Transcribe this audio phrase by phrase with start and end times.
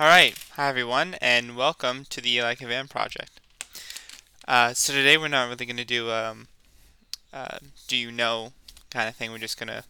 [0.00, 3.38] Alright, hi everyone, and welcome to the Eli Cavan project.
[4.48, 6.48] Uh, so today we're not really going to do um,
[7.34, 8.54] uh, do you know
[8.90, 9.30] kind of thing.
[9.30, 9.84] We're just going to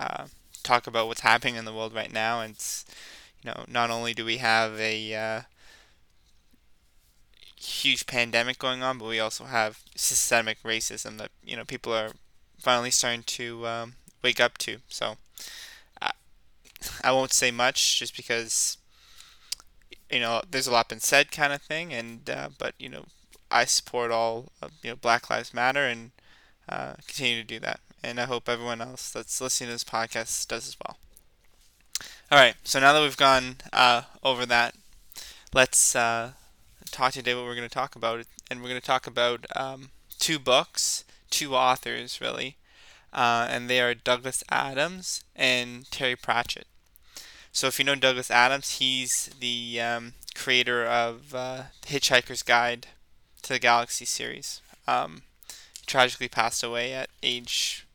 [0.00, 0.28] uh,
[0.62, 2.40] talk about what's happening in the world right now.
[2.40, 2.86] And it's,
[3.42, 5.40] you know, not only do we have a uh,
[7.54, 12.12] huge pandemic going on, but we also have systemic racism that you know people are
[12.58, 14.78] finally starting to um, wake up to.
[14.88, 15.18] So
[16.00, 16.12] I,
[17.04, 18.78] I won't say much just because
[20.10, 21.92] you know there's a lot been said, kind of thing.
[21.92, 23.04] And uh, but you know
[23.50, 26.10] I support all of, you know Black Lives Matter and
[26.68, 27.80] uh, continue to do that.
[28.02, 30.98] And I hope everyone else that's listening to this podcast does as well.
[32.30, 34.74] All right, so now that we've gone uh, over that,
[35.52, 36.32] let's uh,
[36.90, 38.24] talk today what we're going to talk about.
[38.50, 42.56] And we're going to talk about um, two books, two authors, really.
[43.12, 46.66] Uh, and they are Douglas Adams and Terry Pratchett.
[47.52, 52.88] So if you know Douglas Adams, he's the um, creator of uh, Hitchhiker's Guide
[53.42, 54.60] to the Galaxy series.
[54.86, 55.22] Um,
[55.86, 57.86] tragically passed away at age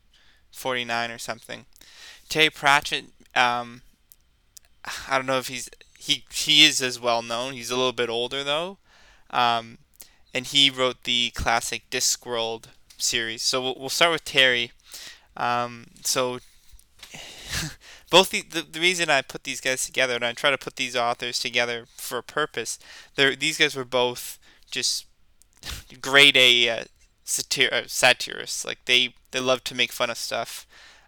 [0.52, 1.66] 49 or something.
[2.28, 3.82] Terry Pratchett, um,
[5.08, 7.54] I don't know if he's he he is as well known.
[7.54, 8.78] He's a little bit older though,
[9.30, 9.78] um,
[10.34, 12.66] and he wrote the classic Discworld
[12.98, 13.42] series.
[13.42, 14.72] So we'll, we'll start with Terry.
[15.36, 16.40] Um, so
[18.14, 20.76] both the, the, the reason I put these guys together and I try to put
[20.76, 22.78] these authors together for a purpose.
[23.16, 24.38] These guys were both
[24.70, 25.06] just
[26.00, 26.84] grade A uh,
[27.26, 28.64] satir- uh, satirists.
[28.64, 30.64] Like they they love to make fun of stuff,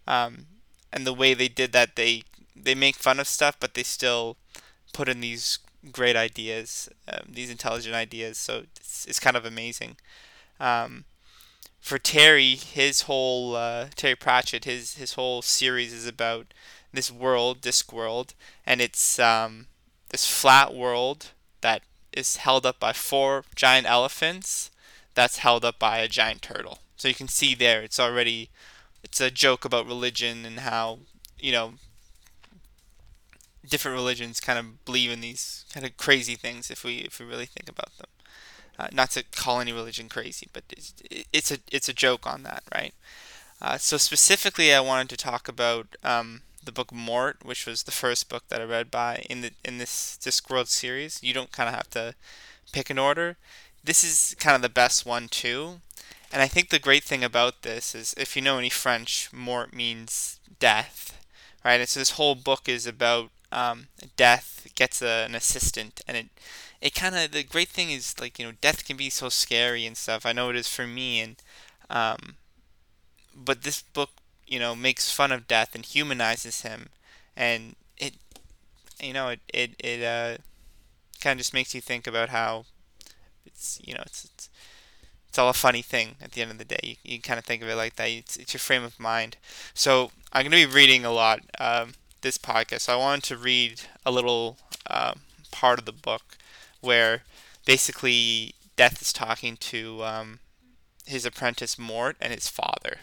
[0.09, 0.47] um,
[0.93, 2.25] and the way they did that, they
[2.57, 4.37] they make fun of stuff, but they still
[4.93, 5.61] put in these
[5.93, 8.37] great ideas, um, these intelligent ideas.
[8.37, 9.97] So it's, it's kind of amazing.
[10.59, 11.05] Um,
[11.79, 16.53] for Terry, his whole uh, Terry Pratchett, his his whole series is about
[16.93, 18.35] this world, Discworld,
[18.67, 19.67] and it's um,
[20.11, 21.83] this flat world that
[22.13, 24.71] is held up by four giant elephants
[25.15, 26.79] that's held up by a giant turtle.
[26.97, 28.51] So you can see there, it's already
[29.03, 30.99] it's a joke about religion and how
[31.39, 31.75] you know
[33.69, 37.27] different religions kind of believe in these kind of crazy things if we if we
[37.27, 38.09] really think about them.
[38.79, 40.95] Uh, not to call any religion crazy, but it's,
[41.33, 42.95] it's a it's a joke on that, right?
[43.61, 47.93] Uh, so specifically, I wanted to talk about um, the book Mort, which was the
[47.93, 51.23] first book that I read by in the in this Discworld series.
[51.23, 52.15] You don't kind of have to
[52.73, 53.37] pick an order
[53.85, 55.81] this is kind of the best one too.
[56.33, 59.73] And I think the great thing about this is if you know any French, mort
[59.73, 61.17] means death,
[61.65, 61.81] right?
[61.81, 66.27] And so this whole book is about um, death gets a, an assistant, and it
[66.81, 69.87] it kind of the great thing is like you know death can be so scary
[69.87, 70.27] and stuff.
[70.27, 71.37] I know it is for me, and
[71.89, 72.35] um,
[73.35, 74.11] but this book
[74.47, 76.89] you know makes fun of death and humanizes him,
[77.37, 78.15] and it
[79.03, 80.39] you know it it it uh,
[81.21, 82.65] kind of just makes you think about how
[83.47, 84.51] it's you know it's it's,
[85.29, 86.81] it's all a funny thing at the end of the day.
[86.83, 88.09] You, you kind of think of it like that.
[88.09, 89.37] It's, it's your frame of mind.
[89.75, 92.83] So I'm going to be reading a lot um, this podcast.
[92.83, 94.57] So I wanted to read a little
[94.89, 95.15] uh,
[95.51, 96.39] part of the book
[96.81, 97.23] where
[97.67, 100.39] basically Death is talking to um,
[101.07, 102.99] his apprentice Mort and his father.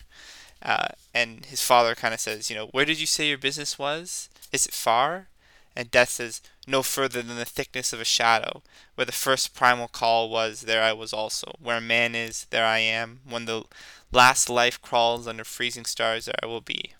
[0.63, 3.77] Uh, and his father kind of says, you know, where did you say your business
[3.77, 4.29] was?
[4.51, 5.27] Is it far?
[5.75, 8.61] And Death says, no further than the thickness of a shadow.
[8.95, 11.55] Where the first primal call was, there I was also.
[11.61, 13.19] Where man is, there I am.
[13.27, 13.63] When the
[14.11, 16.93] last life crawls under freezing stars, there I will be.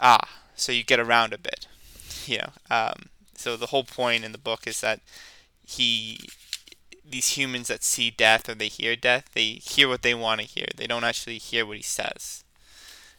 [0.00, 1.66] Ah, so you get around a bit.
[2.24, 5.00] You know, um, so the whole point in the book is that
[5.66, 6.20] he,
[7.08, 10.46] these humans that see death or they hear death, they hear what they want to
[10.46, 10.66] hear.
[10.76, 12.44] They don't actually hear what he says.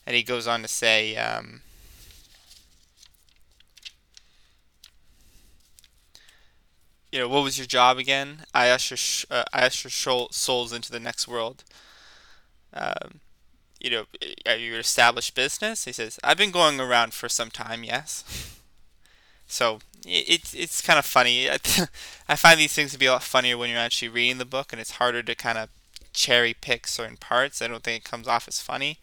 [0.10, 1.62] And he goes on to say, um,
[7.12, 8.44] you know, what was your job again?
[8.54, 11.64] I usher, sh- uh, I usher sh- souls into the next world.
[12.74, 13.20] Um,
[13.80, 14.06] you know,
[14.48, 15.86] are you an established business?
[15.86, 18.24] He says, I've been going around for some time, yes.
[19.48, 21.50] so it's it's kind of funny.
[22.30, 24.74] I find these things to be a lot funnier when you're actually reading the book,
[24.74, 25.70] and it's harder to kind of
[26.14, 27.62] cherry pick certain parts.
[27.62, 29.00] I don't think it comes off as funny,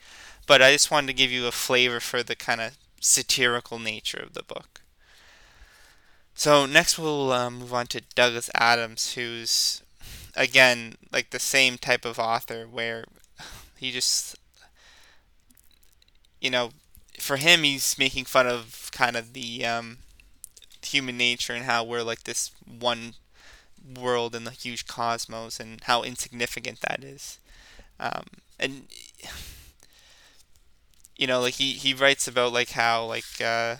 [0.46, 4.19] but I just wanted to give you a flavor for the kind of satirical nature
[4.19, 4.81] of the book.
[6.34, 9.82] So next we'll um, move on to Douglas Adams, who's
[10.37, 13.04] again like the same type of author where
[13.76, 14.37] he just
[16.40, 16.70] you know
[17.19, 19.98] for him he's making fun of kind of the um,
[20.82, 23.14] human nature and how we're like this one
[23.98, 27.38] world in the huge cosmos and how insignificant that is
[27.98, 28.25] um,
[28.58, 28.87] and
[31.16, 33.76] you know, like he he writes about like how like uh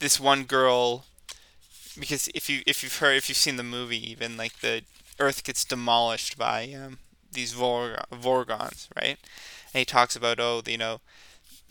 [0.00, 1.04] this one girl
[1.98, 4.82] because if you if you've heard if you've seen the movie even like the
[5.20, 6.98] earth gets demolished by um,
[7.32, 9.18] these Vorg- Vorgons, right?
[9.74, 11.00] And he talks about oh, you know,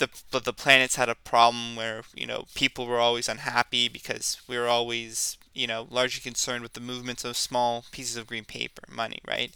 [0.03, 4.41] the but the planets had a problem where you know people were always unhappy because
[4.47, 8.45] we were always you know largely concerned with the movements of small pieces of green
[8.45, 9.51] paper, money, right?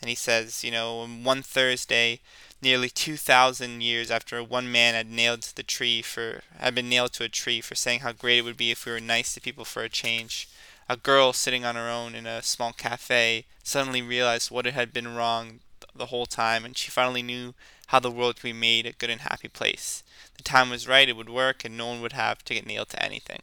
[0.00, 2.20] And he says, you know, one Thursday,
[2.62, 7.12] nearly 2,000 years after one man had nailed to the tree for had been nailed
[7.14, 9.40] to a tree for saying how great it would be if we were nice to
[9.40, 10.48] people for a change,
[10.88, 15.14] a girl sitting on her own in a small cafe suddenly realized what had been
[15.14, 15.60] wrong
[15.94, 17.54] the whole time, and she finally knew
[17.88, 20.02] how the world could be made a good and happy place.
[20.36, 22.88] The time was right, it would work, and no one would have to get nailed
[22.90, 23.42] to anything.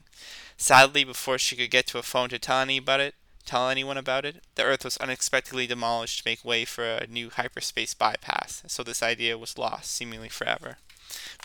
[0.58, 3.16] Sadly, before she could get to a phone to tell any about it,
[3.46, 7.30] tell anyone about it, the Earth was unexpectedly demolished to make way for a new
[7.30, 8.64] hyperspace bypass.
[8.68, 10.78] So this idea was lost, seemingly forever.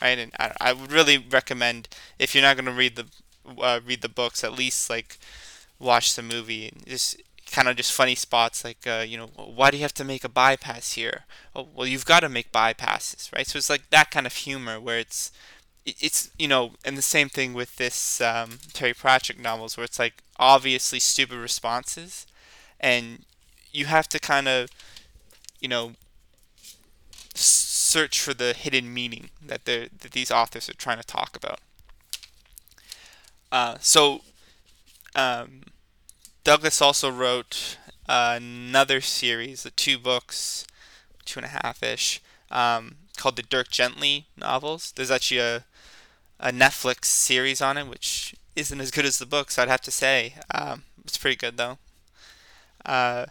[0.00, 1.88] Right, and I, I would really recommend
[2.18, 3.06] if you're not going to read the
[3.60, 5.18] uh, read the books, at least like
[5.78, 6.72] watch the movie.
[6.86, 7.20] Just
[7.52, 10.24] kind of just funny spots like uh, you know why do you have to make
[10.24, 11.24] a bypass here?
[11.54, 13.46] Oh well you've got to make bypasses right?
[13.46, 15.30] So it's like that kind of humor where it's
[15.84, 19.98] it's you know and the same thing with this um, terry pratchett novels where it's
[19.98, 22.26] like obviously stupid responses
[22.80, 23.24] and
[23.72, 24.70] you have to kind of
[25.60, 25.92] you know
[27.34, 31.60] search for the hidden meaning that that these authors are trying to talk about.
[33.50, 34.22] Uh, so
[35.14, 35.62] um,
[36.44, 37.78] Douglas also wrote
[38.08, 40.66] another series, of two books,
[41.24, 44.92] two and a half ish, um, called the Dirk Gently novels.
[44.94, 45.64] There's actually a,
[46.40, 49.90] a Netflix series on it, which isn't as good as the books, I'd have to
[49.90, 50.34] say.
[50.52, 51.78] Um, it's pretty good though.
[52.84, 53.26] Uh,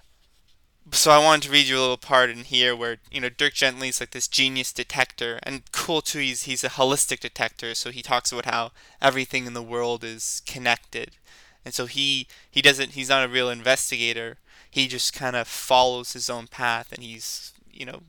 [0.93, 3.53] so I wanted to read you a little part in here where you know Dirk
[3.53, 6.19] Gently's like this genius detector, and cool too.
[6.19, 8.71] He's he's a holistic detector, so he talks about how
[9.01, 11.17] everything in the world is connected
[11.63, 14.37] and so he he doesn't he's not a real investigator.
[14.69, 18.01] He just kind of follows his own path and he's you know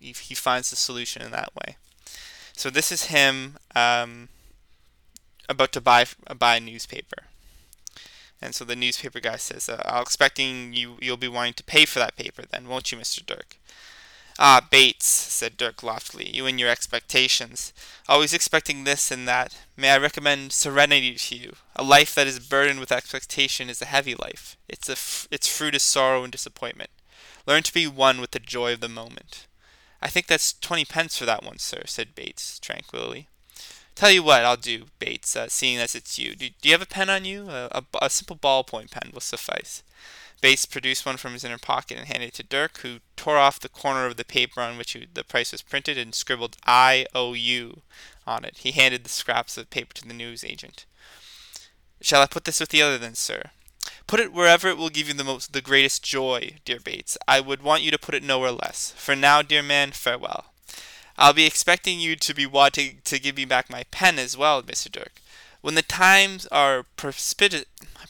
[0.00, 1.76] he, he finds the solution in that way.
[2.54, 4.28] So this is him um,
[5.48, 6.06] about to buy
[6.38, 7.24] buy a newspaper.
[8.40, 11.84] And so the newspaper guy says uh, i'm expecting you you'll be wanting to pay
[11.84, 13.56] for that paper then won't you mr dirk
[14.38, 17.72] Ah, Bates, said Dirk loftily, you and your expectations.
[18.08, 19.56] Always expecting this and that.
[19.76, 21.56] May I recommend serenity to you?
[21.76, 24.56] A life that is burdened with expectation is a heavy life.
[24.68, 26.90] Its, a f- its fruit is sorrow and disappointment.
[27.46, 29.46] Learn to be one with the joy of the moment.
[30.00, 33.28] I think that's twenty pence for that one, sir, said Bates, tranquilly.
[33.94, 36.34] Tell you what I'll do, Bates, uh, seeing as it's you.
[36.34, 37.50] Do, do, you have a pen on you?
[37.50, 39.82] A, a, a simple ballpoint pen will suffice.
[40.40, 43.60] Bates produced one from his inner pocket and handed it to Dirk, who tore off
[43.60, 47.32] the corner of the paper on which the price was printed and scribbled I O
[47.34, 47.82] U
[48.26, 48.58] on it.
[48.58, 50.84] He handed the scraps of paper to the news agent.
[52.00, 53.50] Shall I put this with the other then, sir?
[54.08, 57.16] Put it wherever it will give you the most the greatest joy, dear Bates.
[57.28, 58.92] I would want you to put it nowhere less.
[58.96, 60.51] For now, dear man, farewell.
[61.18, 64.62] I'll be expecting you to be wanting to give me back my pen as well,
[64.62, 64.90] Mr.
[64.90, 65.20] Dirk.
[65.60, 67.64] When the times are propitious,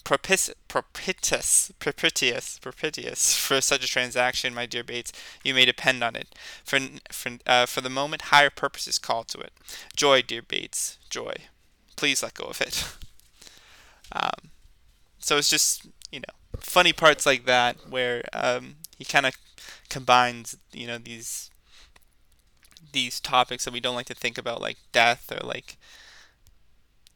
[0.04, 5.12] propitious, propitious, propitious for such a transaction, my dear Bates,
[5.44, 6.34] you may depend on it.
[6.64, 6.78] For
[7.10, 9.52] for, uh, for the moment, higher purposes call to it.
[9.94, 11.34] Joy, dear Bates, joy.
[11.96, 12.84] Please let go of it.
[14.14, 14.50] Um,
[15.18, 19.34] so it's just you know funny parts like that where um, he kind of
[19.88, 21.50] combines you know these
[22.92, 25.76] these topics that we don't like to think about like death or like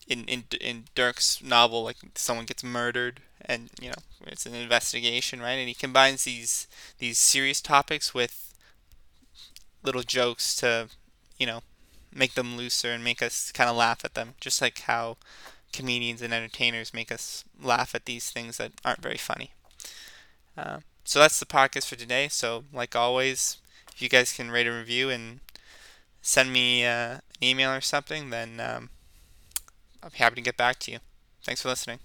[0.06, 3.96] in in in Dirk's novel, like someone gets murdered, and you know
[4.26, 5.54] it's an investigation, right?
[5.54, 6.66] And he combines these
[6.98, 8.54] these serious topics with
[9.82, 10.88] little jokes to,
[11.38, 11.62] you know,
[12.12, 15.16] make them looser and make us kind of laugh at them, just like how
[15.72, 19.50] comedians and entertainers make us laugh at these things that aren't very funny.
[20.56, 22.28] Uh, so that's the podcast for today.
[22.28, 23.58] So like always,
[23.92, 25.40] if you guys can rate a review and
[26.26, 28.90] send me uh, an email or something, then um,
[30.02, 30.98] I'm happy to get back to you.
[31.44, 31.98] Thanks for listening.